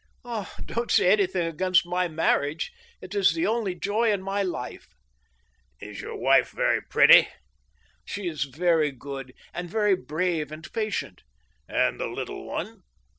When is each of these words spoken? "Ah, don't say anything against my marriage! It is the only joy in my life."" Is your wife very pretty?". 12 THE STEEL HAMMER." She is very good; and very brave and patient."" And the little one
"Ah, 0.25 0.55
don't 0.65 0.89
say 0.89 1.11
anything 1.11 1.45
against 1.45 1.85
my 1.85 2.07
marriage! 2.07 2.71
It 3.01 3.13
is 3.13 3.35
the 3.35 3.45
only 3.45 3.75
joy 3.75 4.11
in 4.11 4.23
my 4.23 4.41
life."" 4.41 4.87
Is 5.89 6.01
your 6.01 6.15
wife 6.17 6.49
very 6.49 6.81
pretty?". 6.81 7.21
12 7.21 7.27
THE 7.27 7.27
STEEL 7.27 7.33
HAMMER." 7.33 7.35
She 8.11 8.27
is 8.27 8.43
very 8.45 8.91
good; 8.93 9.33
and 9.53 9.69
very 9.69 9.95
brave 9.95 10.51
and 10.51 10.67
patient."" 10.73 11.21
And 11.67 11.99
the 11.99 12.07
little 12.07 12.45
one 12.47 12.81